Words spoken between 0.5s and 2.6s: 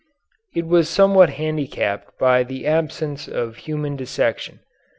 It was somewhat handicapped by